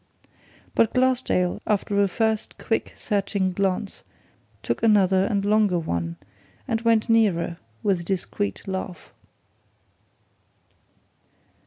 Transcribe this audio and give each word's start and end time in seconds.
But 0.73 0.95
Glassdale, 0.95 1.61
after 1.67 2.01
a 2.01 2.07
first 2.07 2.57
quick, 2.57 2.91
searching 2.97 3.51
glance, 3.53 4.01
took 4.63 4.81
another 4.81 5.25
and 5.25 5.45
longer 5.45 5.77
one 5.77 6.15
and 6.67 6.81
went 6.81 7.07
nearer 7.07 7.57
with 7.83 7.99
a 7.99 8.03
discreet 8.03 8.67
laugh. 8.67 9.13